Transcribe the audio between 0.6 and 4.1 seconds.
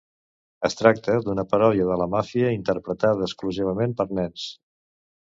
Es tracta d'una paròdia de la màfia interpretada exclusivament per